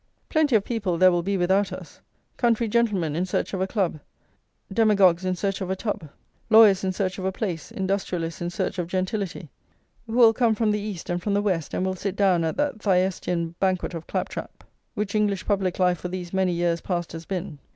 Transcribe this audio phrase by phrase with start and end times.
[0.29, 2.01] Plenty of people there will be without us,
[2.35, 3.99] country gentlemen in search of a club,
[4.73, 6.09] demagogues in search of a tub,
[6.49, 9.51] lawyers in search of a place, industrialists in search of gentility,
[10.07, 12.57] who will come from the east and from the west, and will sit down at
[12.57, 14.63] that Thyesteän banquet of clap trap,
[14.95, 17.59] which English public life for these many years past has been.